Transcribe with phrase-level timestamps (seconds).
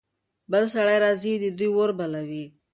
[0.51, 1.33] بل سړی راځي.
[1.57, 2.45] دوی اور بلوي.